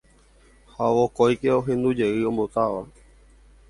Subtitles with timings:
[0.77, 2.81] Ha vokóike ohendujey ombotáva.